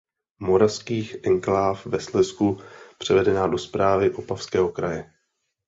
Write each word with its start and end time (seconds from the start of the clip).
Moravských 0.39 1.15
enkláv 1.23 1.85
ve 1.85 1.99
Slezsku 1.99 2.59
převedena 2.97 3.47
do 3.47 3.57
správy 3.57 4.09
Opavského 4.11 4.69
kraje. 4.71 5.13